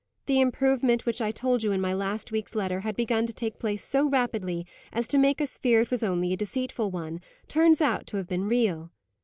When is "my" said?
1.79-1.93